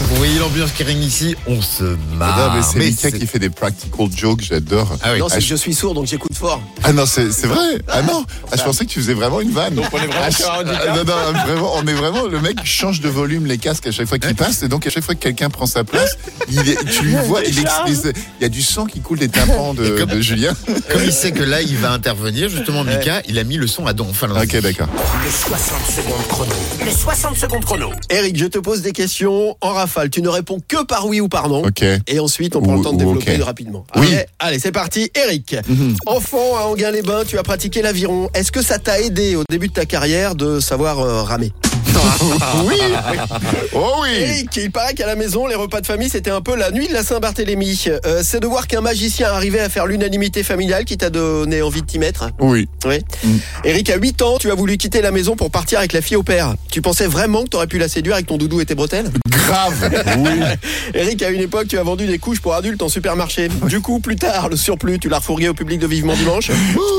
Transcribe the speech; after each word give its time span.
Vous 0.00 0.16
voyez 0.16 0.38
l'ambiance 0.38 0.70
qui 0.72 0.84
règne 0.84 1.02
ici 1.02 1.34
On 1.46 1.60
se 1.60 1.96
marre. 2.16 2.54
Non, 2.56 2.62
mais 2.76 2.92
c'est 2.92 3.12
qui 3.12 3.26
fait 3.26 3.38
des 3.38 3.50
practical 3.50 4.06
jokes, 4.14 4.42
j'adore. 4.42 4.88
Ah 5.02 5.12
oui. 5.12 5.18
Non, 5.18 5.28
c'est 5.28 5.34
Ah, 5.34 5.38
que 5.38 5.44
je- 5.44 5.48
je 5.50 5.54
suis 5.56 5.74
sourd, 5.74 5.92
donc 5.94 6.06
j'écoute 6.06 6.34
fort. 6.34 6.60
Ah 6.84 6.92
non, 6.92 7.04
c'est 7.04 7.30
c'est 7.32 7.46
vrai. 7.46 7.58
Ah 7.88 8.02
non, 8.02 8.24
ah, 8.50 8.56
je 8.56 8.62
pensais 8.62 8.84
que 8.84 8.90
tu 8.90 9.00
faisais 9.00 9.14
vraiment 9.14 9.40
une 9.40 9.50
vanne. 9.50 9.74
Donc 9.74 9.86
on 9.92 9.98
est 9.98 10.06
vraiment 10.06 10.30
sur 10.30 10.50
un 10.52 10.60
handicap. 10.60 10.88
Non, 10.96 11.04
non, 11.04 11.32
vraiment, 11.44 11.72
on 11.76 11.86
est 11.86 11.92
vraiment. 11.94 12.26
Le 12.26 12.40
mec 12.40 12.58
change 12.64 13.00
de 13.00 13.08
volume 13.08 13.46
les 13.46 13.58
casques 13.58 13.86
à 13.86 13.92
chaque 13.92 14.06
fois 14.06 14.18
qu'il 14.18 14.34
passe, 14.34 14.62
et 14.62 14.68
donc 14.68 14.86
à 14.86 14.90
chaque 14.90 15.02
fois 15.04 15.14
que 15.14 15.20
quelqu'un 15.20 15.50
prend 15.50 15.66
sa 15.66 15.84
place, 15.84 16.16
il 16.48 16.68
est- 16.68 16.84
tu 16.90 17.04
lui 17.04 17.16
vois, 17.24 17.42
il, 17.44 17.54
y 18.40 18.44
a 18.44 18.48
du 18.48 18.62
sang 18.62 18.86
qui 18.86 19.00
coule 19.00 19.18
des 19.18 19.28
tympans 19.28 19.74
de, 19.74 20.04
de 20.04 20.20
Julien. 20.20 20.54
Comme 20.92 21.02
il 21.04 21.12
sait 21.12 21.32
que 21.32 21.42
là, 21.42 21.60
il 21.60 21.76
va 21.76 21.90
intervenir, 21.92 22.48
justement, 22.48 22.84
Mika, 22.84 23.22
il 23.28 23.38
a 23.38 23.44
mis 23.44 23.56
le 23.56 23.66
son 23.66 23.86
à 23.86 23.92
don. 23.92 24.06
Enfin, 24.08 24.28
Ok, 24.30 24.56
d'accord. 24.60 24.88
Les 25.24 25.30
60 25.30 25.86
secondes 25.86 26.26
chrono. 26.28 26.52
Les 26.84 26.92
60 26.92 27.36
secondes 27.36 27.64
chrono. 27.64 27.90
Eric, 28.10 28.36
je 28.38 28.46
te 28.46 28.58
pose 28.58 28.82
des 28.82 28.92
questions 28.92 29.56
en 29.60 29.72
rafale. 29.72 29.87
Tu 30.10 30.22
ne 30.22 30.28
réponds 30.28 30.58
que 30.66 30.84
par 30.84 31.06
oui 31.06 31.20
ou 31.20 31.28
par 31.28 31.48
non. 31.48 31.62
Et 32.06 32.20
ensuite, 32.20 32.54
on 32.56 32.60
prend 32.62 32.74
Ou- 32.74 32.78
le 32.78 32.82
temps 32.84 32.92
de 32.92 32.98
développer 32.98 33.36
rapidement. 33.36 33.84
Oui. 33.96 34.06
Allez, 34.08 34.26
allez, 34.38 34.58
c'est 34.58 34.72
parti. 34.72 35.10
Eric, 35.14 35.56
enfant 36.06 36.56
à 36.56 36.62
Anguin-les-Bains, 36.66 37.24
tu 37.26 37.38
as 37.38 37.42
pratiqué 37.42 37.82
l'aviron. 37.82 38.28
Est-ce 38.34 38.52
que 38.52 38.62
ça 38.62 38.78
t'a 38.78 39.00
aidé 39.00 39.36
au 39.36 39.42
début 39.48 39.68
de 39.68 39.72
ta 39.72 39.84
carrière 39.86 40.34
de 40.34 40.60
savoir 40.60 41.00
euh, 41.00 41.22
ramer? 41.22 41.52
Oui. 42.64 42.76
Oh 43.74 43.94
oui. 44.02 44.08
Eric, 44.20 44.56
il 44.56 44.70
paraît 44.70 44.94
qu'à 44.94 45.06
la 45.06 45.14
maison, 45.16 45.46
les 45.46 45.54
repas 45.54 45.80
de 45.80 45.86
famille, 45.86 46.08
c'était 46.08 46.30
un 46.30 46.40
peu 46.40 46.56
la 46.56 46.70
nuit 46.70 46.88
de 46.88 46.92
la 46.92 47.02
Saint-Barthélemy. 47.02 47.84
Euh, 48.06 48.20
c'est 48.24 48.40
de 48.40 48.46
voir 48.46 48.66
qu'un 48.66 48.80
magicien 48.80 49.28
arrivait 49.28 49.60
à 49.60 49.68
faire 49.68 49.86
l'unanimité 49.86 50.42
familiale 50.42 50.84
qui 50.84 50.96
t'a 50.96 51.10
donné 51.10 51.62
envie 51.62 51.82
de 51.82 51.86
t'y 51.86 51.98
mettre. 51.98 52.30
Oui. 52.40 52.68
Oui. 52.84 52.98
Eric, 53.64 53.90
à 53.90 53.96
8 53.96 54.22
ans, 54.22 54.38
tu 54.38 54.50
as 54.50 54.54
voulu 54.54 54.76
quitter 54.76 55.00
la 55.02 55.10
maison 55.10 55.36
pour 55.36 55.50
partir 55.50 55.78
avec 55.78 55.92
la 55.92 56.00
fille 56.00 56.16
au 56.16 56.22
père. 56.22 56.54
Tu 56.70 56.82
pensais 56.82 57.06
vraiment 57.06 57.44
que 57.44 57.50
tu 57.50 57.56
aurais 57.56 57.66
pu 57.66 57.78
la 57.78 57.88
séduire 57.88 58.14
avec 58.14 58.26
ton 58.26 58.36
doudou 58.36 58.60
et 58.60 58.66
tes 58.66 58.74
bretelles? 58.74 59.10
Grave. 59.28 59.90
Oui. 60.18 60.30
Eric, 60.94 61.22
à 61.22 61.30
une 61.30 61.40
époque, 61.40 61.68
tu 61.68 61.78
as 61.78 61.82
vendu 61.82 62.06
des 62.06 62.18
couches 62.18 62.40
pour 62.40 62.54
adultes 62.54 62.82
en 62.82 62.88
supermarché. 62.88 63.48
Du 63.66 63.80
coup, 63.80 64.00
plus 64.00 64.16
tard, 64.16 64.48
le 64.48 64.56
surplus, 64.56 64.98
tu 64.98 65.08
l'as 65.08 65.18
refourgué 65.18 65.48
au 65.48 65.54
public 65.54 65.78
de 65.80 65.86
Vivement 65.86 66.14
Dimanche? 66.14 66.50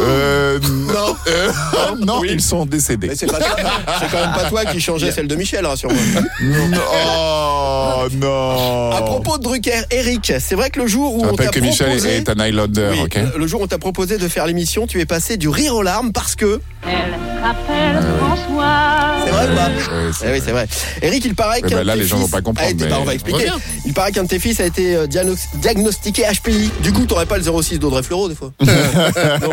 Euh, 0.02 0.59
Non. 0.61 1.15
euh, 1.27 1.52
non, 2.09 2.19
Oui. 2.21 2.29
ils 2.33 2.41
sont 2.41 2.65
décédés. 2.65 3.07
Mais 3.07 3.15
c'est 3.15 3.25
pas 3.27 3.38
toi- 3.39 3.55
c'est 4.02 4.09
quand 4.11 4.19
même 4.21 4.33
pas 4.33 4.49
toi 4.49 4.65
qui 4.65 4.79
changeais 4.81 5.11
celle 5.11 5.27
de 5.27 5.35
Michel, 5.35 5.65
rassure-moi. 5.65 5.99
Oh 6.41 8.07
non. 8.13 8.91
À 8.91 9.02
propos 9.02 9.38
de 9.38 9.43
Drucker, 9.43 9.81
Eric, 9.91 10.33
c'est 10.39 10.55
vrai 10.55 10.69
que 10.69 10.80
le 10.80 10.87
jour 10.87 11.15
où 11.15 11.19
on 11.19 11.35
t'a 11.35 11.43
rappelle 11.43 11.49
que 11.52 11.59
Michel 11.59 11.87
proposé... 11.87 12.15
est 12.17 12.30
un 12.30 12.39
Highlander, 12.39 12.89
Oui, 12.93 12.99
ok 13.03 13.19
le 13.37 13.47
jour 13.47 13.61
où 13.61 13.63
on 13.63 13.67
t'a 13.67 13.77
proposé 13.77 14.17
de 14.17 14.27
faire 14.27 14.45
l'émission, 14.45 14.87
tu 14.87 14.99
es 14.99 15.05
passé 15.05 15.37
du 15.37 15.49
rire 15.49 15.75
aux 15.75 15.83
larmes 15.83 16.11
parce 16.11 16.35
que... 16.35 16.61
Elle 16.85 16.91
s'appelle 17.41 18.03
François. 18.19 19.25
C'est 19.25 19.31
vrai 19.31 19.47
ou 19.52 19.55
pas 19.55 19.69
c'est 20.13 20.25
Eh 20.27 20.31
oui, 20.31 20.41
c'est 20.43 20.52
vrai. 20.52 20.67
Eric, 21.02 21.25
il 21.25 21.35
paraît 21.35 21.61
Ouais, 21.61 21.69
qu'un 21.69 21.77
bah 21.77 21.83
là, 21.83 21.93
de 21.93 21.97
tes 21.99 22.03
les 22.03 22.09
gens 22.09 22.17
fils 22.17 22.25
vont 22.25 22.31
pas 22.31 22.41
comprendre, 22.41 22.67
a 22.67 22.71
été- 22.71 22.83
mais- 22.85 22.89
bah, 22.89 22.97
on 23.02 23.03
va 23.05 23.13
expliquer. 23.13 23.37
Reviens. 23.39 23.59
Il 23.85 23.93
paraît 23.93 24.11
qu'un 24.11 24.23
de 24.23 24.27
tes 24.30 24.39
fils 24.39 24.59
a 24.59 24.65
été 24.65 24.95
euh, 24.95 25.07
diagnos- 25.07 25.47
diagnostiqué 25.55 26.23
HPI. 26.23 26.71
Du 26.83 26.91
coup, 26.93 27.05
t'aurais 27.05 27.25
pas 27.25 27.37
le 27.37 27.43
06 27.43 27.80
d'Audrey 27.80 28.03
Fleurot, 28.03 28.30
des 28.30 28.35
fois. 28.35 28.52
Non. 28.61 29.49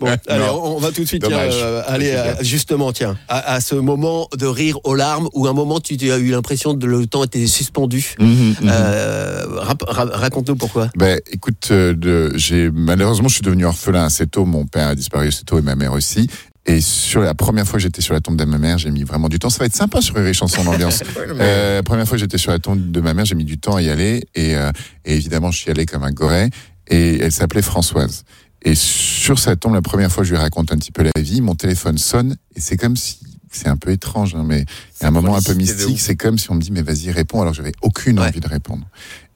Bon, 0.00 0.08
allez, 0.28 0.44
on, 0.50 0.76
on 0.76 0.78
va 0.78 0.90
tout 0.92 1.02
de 1.02 1.06
suite 1.08 1.22
tiens, 1.26 1.30
Dommage. 1.36 1.54
Euh, 1.76 1.82
aller 1.86 2.12
à- 2.12 2.30
super. 2.30 2.44
justement, 2.44 2.92
tiens, 2.92 3.16
à, 3.28 3.54
à 3.54 3.60
ce 3.60 3.74
moment 3.74 4.28
de 4.36 4.46
rire 4.46 4.78
aux 4.84 4.94
larmes 4.94 5.28
où 5.34 5.46
un 5.46 5.52
moment 5.52 5.80
tu 5.80 5.94
as 6.10 6.18
eu 6.18 6.30
l'impression 6.30 6.76
que 6.76 6.86
le 6.86 7.06
temps 7.06 7.24
était 7.24 7.46
suspendu. 7.46 8.14
Mhm, 8.18 8.26
mhm. 8.28 8.54
Euh, 8.70 9.44
rap- 9.58 9.84
Raconte-nous 9.86 10.56
pourquoi. 10.56 10.88
Ben, 10.96 11.20
écoute, 11.30 11.68
euh, 11.70 12.30
j'ai 12.36 12.70
malheureusement, 12.72 13.28
je 13.28 13.34
suis 13.34 13.42
devenu 13.42 13.64
orphelin 13.66 14.04
assez 14.04 14.26
tôt. 14.26 14.44
Mon 14.44 14.66
père 14.66 14.88
a 14.88 14.94
disparu 14.94 15.28
assez 15.28 15.44
tôt 15.44 15.58
et 15.58 15.62
ma 15.62 15.74
mère 15.76 15.92
aussi. 15.92 16.28
Et 16.68 16.80
sur 16.80 17.20
la 17.20 17.34
première 17.34 17.64
fois 17.64 17.74
que 17.74 17.82
j'étais 17.84 18.00
sur 18.02 18.12
la 18.12 18.20
tombe 18.20 18.36
de 18.36 18.44
ma 18.44 18.58
mère, 18.58 18.76
j'ai 18.78 18.90
mis 18.90 19.04
vraiment 19.04 19.28
du 19.28 19.38
temps. 19.38 19.50
Ça 19.50 19.58
va 19.60 19.66
être 19.66 19.76
sympa 19.76 20.00
sur 20.00 20.18
les 20.18 20.34
chansons 20.34 20.64
d'ambiance. 20.64 21.00
euh, 21.18 21.76
la 21.76 21.82
première 21.84 22.08
fois 22.08 22.16
que 22.16 22.20
j'étais 22.20 22.38
sur 22.38 22.50
la 22.50 22.58
tombe 22.58 22.90
de 22.90 23.00
ma 23.00 23.14
mère, 23.14 23.24
j'ai 23.24 23.36
mis 23.36 23.44
du 23.44 23.58
temps 23.58 23.76
à 23.76 23.82
y 23.82 23.88
aller. 23.88 24.24
Et, 24.34 24.56
euh, 24.56 24.70
et 25.04 25.14
évidemment, 25.14 25.52
je 25.52 25.58
suis 25.58 25.70
allé 25.70 25.86
comme 25.86 26.02
un 26.02 26.10
goret. 26.10 26.50
Et 26.88 27.18
elle 27.20 27.30
s'appelait 27.32 27.62
Françoise. 27.62 28.24
Et 28.66 28.74
sur 28.74 29.38
sa 29.38 29.54
tombe, 29.54 29.74
la 29.74 29.80
première 29.80 30.10
fois, 30.10 30.24
je 30.24 30.30
lui 30.30 30.38
raconte 30.38 30.72
un 30.72 30.76
petit 30.76 30.90
peu 30.90 31.04
la 31.04 31.22
vie. 31.22 31.40
Mon 31.40 31.54
téléphone 31.54 31.98
sonne 31.98 32.36
et 32.56 32.60
c'est 32.60 32.76
comme 32.76 32.96
si 32.96 33.20
c'est 33.52 33.68
un 33.68 33.76
peu 33.76 33.92
étrange, 33.92 34.34
hein, 34.34 34.42
mais 34.44 34.62
il 35.00 35.02
y 35.02 35.04
a 35.04 35.08
un 35.08 35.12
moment 35.12 35.36
un 35.36 35.40
peu 35.40 35.54
mystique. 35.54 36.00
C'est 36.00 36.16
comme 36.16 36.36
si 36.36 36.50
on 36.50 36.56
me 36.56 36.60
dit 36.60 36.72
mais 36.72 36.82
vas-y 36.82 37.12
réponds 37.12 37.40
alors 37.40 37.52
que 37.52 37.58
j'avais 37.58 37.72
aucune 37.80 38.18
Ouais. 38.18 38.26
envie 38.26 38.40
de 38.40 38.48
répondre. 38.48 38.84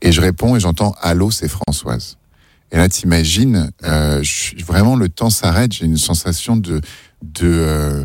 Et 0.03 0.11
je 0.11 0.21
réponds 0.21 0.57
et 0.57 0.61
j'entends 0.61 0.95
allô, 1.01 1.31
c'est 1.31 1.47
Françoise. 1.49 2.17
Et 2.73 2.77
là, 2.77 2.89
t'imagines, 2.89 3.71
euh, 3.85 4.23
vraiment 4.67 4.97
le 4.97 5.09
temps 5.09 5.31
s'arrête. 5.31 5.73
J'ai 5.73 5.87
une 5.87 5.97
sensation 5.97 6.57
de, 6.57 6.81
de, 7.23 7.47
euh, 7.47 8.05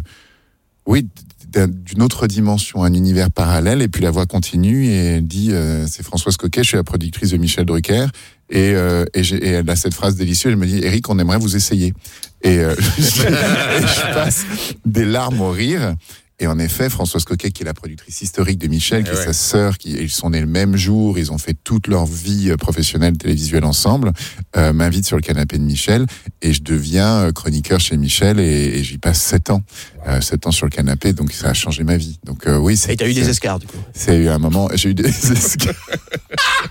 oui, 0.85 1.07
d'un- 1.47 1.67
d'une 1.67 2.01
autre 2.03 2.27
dimension, 2.27 2.83
un 2.83 2.93
univers 2.93 3.31
parallèle. 3.31 3.81
Et 3.81 3.87
puis 3.87 4.01
la 4.03 4.11
voix 4.11 4.25
continue 4.27 4.85
et 4.87 4.95
elle 5.17 5.27
dit, 5.27 5.49
euh, 5.53 5.85
c'est 5.87 6.03
Françoise 6.03 6.37
Coquet, 6.37 6.61
je 6.63 6.67
suis 6.69 6.77
la 6.77 6.83
productrice 6.83 7.31
de 7.31 7.37
Michel 7.37 7.65
Drucker. 7.65 8.05
Et, 8.49 8.73
euh, 8.75 9.05
et, 9.13 9.21
elle 9.45 9.69
a 9.69 9.75
cette 9.75 9.93
phrase 9.93 10.15
délicieuse. 10.15 10.53
Elle 10.53 10.59
me 10.59 10.67
dit, 10.67 10.79
Eric, 10.83 11.09
on 11.09 11.17
aimerait 11.19 11.37
vous 11.37 11.55
essayer. 11.55 11.93
Et, 12.41 12.59
euh, 12.59 12.75
je, 12.97 13.23
et 13.23 13.87
je 13.87 14.13
passe 14.13 14.45
des 14.85 15.05
larmes 15.05 15.41
au 15.41 15.51
rire. 15.51 15.95
Et 16.37 16.47
en 16.47 16.59
effet, 16.59 16.89
Françoise 16.89 17.23
Coquet, 17.23 17.51
qui 17.51 17.63
est 17.63 17.65
la 17.65 17.73
productrice 17.73 18.21
historique 18.21 18.57
de 18.57 18.67
Michel, 18.67 19.05
qui 19.05 19.11
Eh 19.13 19.17
est 19.17 19.23
sa 19.23 19.31
sœur, 19.31 19.77
qui 19.77 19.91
ils 19.91 20.09
sont 20.09 20.31
nés 20.31 20.41
le 20.41 20.47
même 20.47 20.75
jour, 20.75 21.17
ils 21.17 21.31
ont 21.31 21.37
fait 21.37 21.55
toute 21.63 21.87
leur 21.87 22.05
vie 22.05 22.51
euh, 22.51 22.57
professionnelle 22.57 23.17
télévisuelle 23.17 23.63
ensemble, 23.63 24.11
euh, 24.57 24.73
m'invite 24.73 25.05
sur 25.05 25.15
le 25.15 25.21
canapé 25.21 25.57
de 25.57 25.63
Michel 25.63 26.05
et 26.41 26.51
je 26.51 26.61
deviens 26.61 27.21
euh, 27.21 27.31
chroniqueur 27.31 27.79
chez 27.79 27.95
Michel 27.95 28.41
et, 28.41 28.79
et 28.79 28.83
j'y 28.83 28.97
passe 28.97 29.21
sept 29.21 29.49
ans, 29.49 29.61
euh, 30.07 30.21
sept 30.21 30.45
ans 30.47 30.51
sur 30.51 30.65
le 30.65 30.71
canapé, 30.71 31.13
donc 31.13 31.31
ça 31.31 31.49
a 31.49 31.53
changé 31.53 31.83
ma 31.83 31.97
vie. 31.97 32.19
Donc 32.23 32.47
euh, 32.47 32.57
oui. 32.57 32.79
Et 32.89 32.95
t'as 32.95 33.07
eu 33.07 33.13
des 33.13 33.29
escarres, 33.29 33.59
du 33.59 33.67
coup. 33.67 33.77
C'est 33.93 34.15
eu 34.17 34.27
un 34.29 34.39
moment, 34.39 34.69
j'ai 34.73 34.89
eu 34.89 34.93
des 34.93 35.07
escarres. 35.31 35.73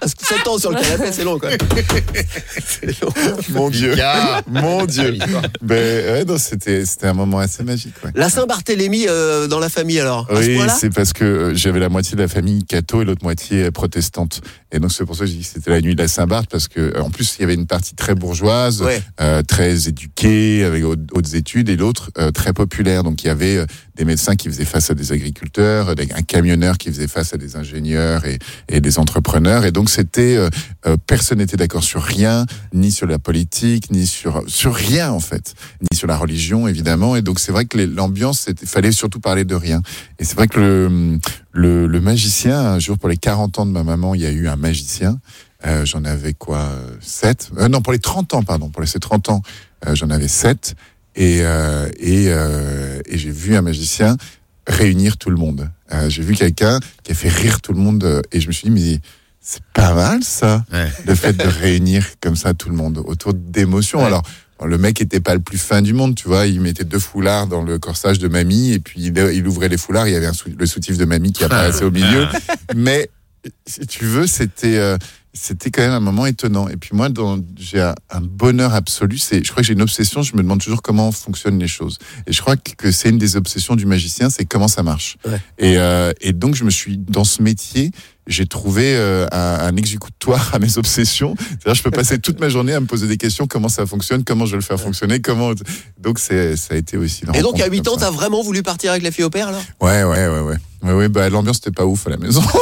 Parce 0.00 0.14
que 0.14 0.26
7 0.26 0.46
ans 0.48 0.58
sur 0.58 0.70
le 0.70 0.76
canapé, 0.80 1.10
c'est 1.12 1.24
long, 1.24 1.38
quoi. 1.38 1.50
C'est 2.66 3.00
long. 3.02 3.08
Mon 3.50 3.70
Dieu, 3.70 3.94
mon 4.46 4.84
Dieu. 4.86 5.14
Histoire. 5.14 5.42
Ben 5.62 6.12
ouais, 6.12 6.24
non, 6.24 6.36
c'était 6.38 6.84
c'était 6.84 7.06
un 7.06 7.14
moment 7.14 7.38
assez 7.38 7.62
magique. 7.62 7.94
Ouais. 8.04 8.10
La 8.14 8.28
Saint-Barthélemy 8.28 9.06
euh, 9.08 9.46
dans 9.46 9.58
la 9.60 9.68
famille, 9.68 10.00
alors 10.00 10.26
à 10.30 10.36
ce 10.36 10.40
Oui, 10.48 10.56
point-là 10.56 10.76
c'est 10.78 10.90
parce 10.90 11.12
que 11.12 11.24
euh, 11.24 11.54
j'avais 11.54 11.80
la 11.80 11.88
moitié 11.88 12.16
de 12.16 12.22
la 12.22 12.28
famille 12.28 12.64
catho 12.64 13.02
et 13.02 13.04
l'autre 13.04 13.22
moitié 13.24 13.70
protestante. 13.70 14.40
Et 14.72 14.78
donc 14.78 14.92
c'est 14.92 15.04
pour 15.04 15.14
ça 15.16 15.20
que 15.20 15.26
j'ai 15.30 15.36
dit 15.36 15.42
que 15.42 15.48
c'était 15.54 15.70
la 15.70 15.80
nuit 15.80 15.94
de 15.94 16.02
la 16.02 16.08
Saint-Barth 16.08 16.48
parce 16.50 16.68
que 16.68 16.80
euh, 16.80 17.00
en 17.02 17.10
plus 17.10 17.36
il 17.38 17.42
y 17.42 17.44
avait 17.44 17.54
une 17.54 17.66
partie 17.66 17.94
très 17.94 18.14
bourgeoise, 18.14 18.82
Ouais. 18.82 19.02
euh, 19.20 19.42
très 19.42 19.88
éduquée 19.88 20.64
avec 20.64 20.84
hautes, 20.84 21.00
hautes 21.12 21.34
études 21.34 21.68
et 21.68 21.76
l'autre 21.76 22.10
euh, 22.18 22.30
très 22.30 22.52
populaire. 22.52 23.02
Donc 23.04 23.23
il 23.24 23.28
y 23.28 23.30
avait 23.30 23.56
euh, 23.56 23.66
des 23.96 24.04
médecins 24.04 24.36
qui 24.36 24.48
faisaient 24.48 24.64
face 24.64 24.90
à 24.90 24.94
des 24.94 25.12
agriculteurs, 25.12 25.88
euh, 25.88 25.94
un 26.14 26.22
camionneur 26.22 26.76
qui 26.76 26.90
faisait 26.90 27.08
face 27.08 27.32
à 27.32 27.38
des 27.38 27.56
ingénieurs 27.56 28.22
et, 28.26 28.80
des 28.80 28.98
entrepreneurs. 28.98 29.64
Et 29.64 29.72
donc 29.72 29.88
c'était 29.88 30.36
euh, 30.36 30.96
personne 31.06 31.38
n'était 31.38 31.56
d'accord 31.56 31.82
sur 31.82 32.02
rien, 32.02 32.44
ni 32.72 32.92
sur 32.92 33.06
la 33.06 33.18
politique, 33.18 33.90
ni 33.90 34.06
sur 34.06 34.44
sur 34.46 34.74
rien 34.74 35.10
en 35.10 35.20
fait, 35.20 35.54
ni 35.80 35.96
sur 35.96 36.06
la 36.06 36.16
religion 36.16 36.68
évidemment. 36.68 37.16
Et 37.16 37.22
donc 37.22 37.40
c'est 37.40 37.52
vrai 37.52 37.64
que 37.64 37.78
l'ambiance, 37.78 38.46
il 38.48 38.68
fallait 38.68 38.92
surtout 38.92 39.20
parler 39.20 39.44
de 39.44 39.54
rien. 39.54 39.80
Et 40.18 40.24
c'est 40.24 40.36
vrai 40.36 40.48
que 40.48 41.18
le, 41.52 42.00
magicien, 42.00 42.60
un 42.60 42.78
jour 42.78 42.98
pour 42.98 43.08
les 43.08 43.16
40 43.16 43.58
ans 43.60 43.66
de 43.66 43.70
ma 43.70 43.84
maman, 43.84 44.14
il 44.14 44.20
y 44.20 44.26
a 44.26 44.30
eu 44.30 44.48
un 44.48 44.56
magicien. 44.56 45.18
J'en 45.84 46.04
avais 46.04 46.34
quoi 46.34 46.68
7 47.00 47.52
Non, 47.70 47.80
pour 47.80 47.94
les 47.94 47.98
30 47.98 48.34
ans, 48.34 48.42
pardon. 48.42 48.68
Pour 48.68 48.82
les 48.82 48.86
ces 48.86 48.98
30 48.98 49.30
ans, 49.30 49.42
j'en 49.94 50.10
avais 50.10 50.28
7. 50.28 50.76
Et, 51.16 51.38
euh, 51.42 51.88
et, 51.98 52.26
euh, 52.28 53.00
et 53.06 53.18
j'ai 53.18 53.30
vu 53.30 53.54
un 53.56 53.62
magicien 53.62 54.16
réunir 54.66 55.16
tout 55.16 55.30
le 55.30 55.36
monde. 55.36 55.70
Euh, 55.92 56.08
j'ai 56.08 56.22
vu 56.22 56.34
quelqu'un 56.34 56.80
qui 57.02 57.12
a 57.12 57.14
fait 57.14 57.28
rire 57.28 57.60
tout 57.60 57.72
le 57.72 57.78
monde. 57.80 58.02
euh, 58.04 58.22
et 58.32 58.40
je 58.40 58.46
me 58.48 58.52
suis 58.52 58.70
dit, 58.70 58.74
mais 58.74 59.00
c'est 59.40 59.62
pas 59.74 59.94
mal 59.94 60.24
ça, 60.24 60.64
Ouais. 60.72 60.88
le 61.06 61.14
fait 61.14 61.34
de 61.34 61.46
réunir 61.46 62.06
comme 62.20 62.34
ça 62.36 62.54
tout 62.54 62.68
le 62.70 62.74
monde 62.76 63.02
autour 63.06 63.34
d'émotions. 63.34 64.00
Ouais. 64.00 64.06
Alors, 64.06 64.22
Le 64.64 64.78
mec 64.78 65.00
était 65.02 65.20
pas 65.20 65.34
le 65.34 65.40
plus 65.40 65.58
fin 65.58 65.82
du 65.82 65.92
monde, 65.92 66.14
tu 66.14 66.26
vois. 66.28 66.46
Il 66.46 66.60
mettait 66.62 66.84
deux 66.84 66.98
foulards 67.00 67.48
dans 67.48 67.60
le 67.62 67.78
corsage 67.78 68.18
de 68.18 68.28
mamie 68.28 68.72
et 68.72 68.78
puis 68.78 69.00
il, 69.02 69.18
il 69.34 69.46
ouvrait 69.46 69.68
les 69.68 69.76
foulards. 69.76 70.08
Il 70.08 70.14
y 70.14 70.16
avait 70.16 70.26
un 70.28 70.32
sou- 70.32 70.48
le 70.56 70.64
soutif 70.64 70.96
de 70.96 71.04
mamie 71.04 71.32
qui 71.32 71.44
apparaissait 71.48 71.84
au 71.84 71.90
milieu. 71.90 72.26
Mais 72.74 73.10
si 73.66 73.86
tu 73.86 74.04
veux, 74.04 74.26
c'était 74.26 74.78
euh, 74.78 74.96
c'était 75.34 75.70
quand 75.70 75.82
même 75.82 75.92
un 75.92 76.00
moment 76.00 76.26
étonnant. 76.26 76.68
Et 76.68 76.76
puis 76.76 76.90
moi, 76.92 77.08
j'ai 77.58 77.80
un, 77.80 77.94
un 78.10 78.20
bonheur 78.20 78.72
absolu. 78.72 79.18
C'est, 79.18 79.44
je 79.44 79.50
crois 79.50 79.62
que 79.62 79.66
j'ai 79.66 79.72
une 79.72 79.82
obsession. 79.82 80.22
Je 80.22 80.36
me 80.36 80.42
demande 80.42 80.60
toujours 80.60 80.80
comment 80.80 81.10
fonctionnent 81.10 81.58
les 81.58 81.66
choses. 81.68 81.98
Et 82.28 82.32
je 82.32 82.40
crois 82.40 82.56
que 82.56 82.92
c'est 82.92 83.10
une 83.10 83.18
des 83.18 83.36
obsessions 83.36 83.74
du 83.74 83.84
magicien, 83.84 84.30
c'est 84.30 84.44
comment 84.44 84.68
ça 84.68 84.84
marche. 84.84 85.16
Ouais. 85.26 85.40
Et, 85.58 85.76
euh, 85.76 86.12
et 86.20 86.32
donc, 86.32 86.54
je 86.54 86.62
me 86.64 86.70
suis 86.70 86.96
dans 86.96 87.24
ce 87.24 87.42
métier. 87.42 87.90
J'ai 88.28 88.46
trouvé 88.46 88.94
euh, 88.96 89.26
un, 89.32 89.66
un 89.66 89.76
exécutoire 89.76 90.54
à 90.54 90.58
mes 90.60 90.78
obsessions. 90.78 91.34
C'est-à-dire, 91.36 91.74
je 91.74 91.82
peux 91.82 91.90
passer 91.90 92.18
toute 92.20 92.38
ma 92.38 92.48
journée 92.48 92.72
à 92.72 92.80
me 92.80 92.86
poser 92.86 93.08
des 93.08 93.16
questions 93.18 93.46
comment 93.48 93.68
ça 93.68 93.86
fonctionne, 93.86 94.22
comment 94.22 94.46
je 94.46 94.52
vais 94.52 94.58
le 94.58 94.62
faire 94.62 94.80
fonctionner, 94.80 95.20
comment. 95.20 95.50
Donc, 95.98 96.20
c'est, 96.20 96.56
ça 96.56 96.74
a 96.74 96.76
été 96.76 96.96
aussi. 96.96 97.24
une 97.24 97.34
Et 97.34 97.42
donc, 97.42 97.60
à 97.60 97.64
rencontre 97.64 97.72
8 97.72 97.88
ans, 97.88 97.96
t'as 97.98 98.10
vraiment 98.10 98.40
voulu 98.42 98.62
partir 98.62 98.92
avec 98.92 99.02
la 99.02 99.10
fille 99.10 99.24
au 99.24 99.30
père, 99.30 99.48
alors? 99.48 99.62
Ouais, 99.80 100.04
ouais, 100.04 100.28
ouais, 100.28 100.40
ouais. 100.40 100.56
Oui, 100.84 100.92
oui, 100.92 101.08
bah, 101.08 101.28
l'ambiance 101.30 101.56
n'était 101.58 101.70
pas 101.70 101.86
ouf 101.86 102.06
à 102.06 102.10
la 102.10 102.16
maison. 102.18 102.42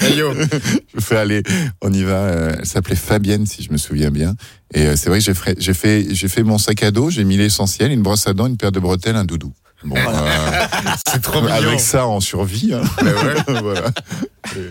Hey, 0.00 0.16
yo. 0.16 0.32
je 0.94 1.00
fais 1.00 1.16
aller, 1.16 1.42
on 1.82 1.92
y 1.92 2.02
va. 2.02 2.12
euh, 2.14 2.54
elle 2.58 2.66
s'appelait 2.66 2.96
Fabienne, 2.96 3.46
si 3.46 3.62
je 3.62 3.70
me 3.72 3.76
souviens 3.78 4.10
bien. 4.10 4.34
Et 4.74 4.86
euh, 4.86 4.96
c'est 4.96 5.08
vrai 5.08 5.18
que 5.18 5.24
j'ai 5.24 5.34
fait, 5.34 5.54
j'ai 5.58 5.74
fait, 5.74 6.06
j'ai 6.10 6.28
fait 6.28 6.42
mon 6.42 6.58
sac 6.58 6.82
à 6.82 6.90
dos, 6.90 7.10
j'ai 7.10 7.24
mis 7.24 7.36
l'essentiel, 7.36 7.92
une 7.92 8.02
brosse 8.02 8.26
à 8.26 8.32
dents, 8.32 8.46
une 8.46 8.56
paire 8.56 8.72
de 8.72 8.80
bretelles, 8.80 9.16
un 9.16 9.24
doudou. 9.24 9.52
Bon, 9.84 9.96
euh, 9.96 10.66
C'est 11.12 11.22
trop 11.22 11.40
mignon. 11.40 11.54
avec 11.54 11.80
ça, 11.80 12.06
on 12.08 12.20
survit. 12.20 12.74
hein. 12.74 12.82
Mais 13.02 13.12
ouais. 13.12 13.60
voilà. 13.62 13.90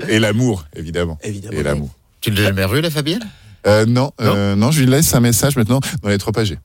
Et 0.09 0.19
l'amour, 0.19 0.65
évidemment. 0.75 1.17
Évidemment. 1.23 1.57
Et 1.57 1.63
l'amour. 1.63 1.89
Tu 2.19 2.31
l'as 2.31 2.43
jamais 2.43 2.63
revu, 2.65 2.81
la 2.81 2.89
Fabienne? 2.89 3.25
Euh, 3.65 3.85
non, 3.85 4.11
euh, 4.21 4.55
non, 4.55 4.71
je 4.71 4.81
lui 4.81 4.87
laisse 4.87 5.13
un 5.13 5.19
message 5.19 5.55
maintenant 5.55 5.79
dans 6.03 6.09
les 6.09 6.17
trop 6.17 6.37
âgés. 6.37 6.57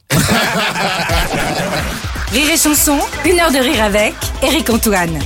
Rire 2.32 2.50
et 2.52 2.56
chanson, 2.56 2.98
une 3.26 3.38
heure 3.40 3.52
de 3.52 3.58
rire 3.58 3.82
avec 3.84 4.14
Eric 4.42 4.70
Antoine. 4.70 5.18